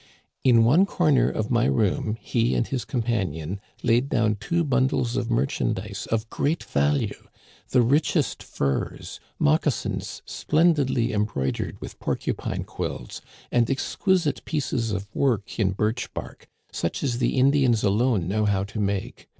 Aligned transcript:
In 0.43 0.63
one 0.63 0.87
corner 0.87 1.29
of 1.29 1.51
my 1.51 1.65
room 1.65 2.17
he 2.21 2.55
and 2.55 2.65
his 2.65 2.85
companion 2.85 3.61
laid 3.83 4.09
down 4.09 4.33
two 4.39 4.63
bun 4.63 4.87
dles 4.89 5.15
of 5.15 5.29
merchandise 5.29 6.07
of 6.09 6.27
great 6.27 6.63
value— 6.63 7.27
the 7.69 7.83
richest 7.83 8.41
furs, 8.41 9.19
moc 9.37 9.65
casins 9.65 10.23
splendidly 10.25 11.13
embroidered 11.13 11.79
with 11.79 11.99
porcupine 11.99 12.63
quills, 12.63 13.21
and 13.51 13.69
exquisite 13.69 14.43
pieces 14.43 14.91
of 14.91 15.07
work 15.15 15.59
in 15.59 15.69
birch 15.69 16.11
bark, 16.15 16.47
such 16.71 17.03
as 17.03 17.19
the 17.19 17.37
In 17.37 17.51
dians 17.51 17.83
alone 17.83 18.27
know 18.27 18.45
how 18.45 18.63
to 18.63 18.79
make. 18.79 19.29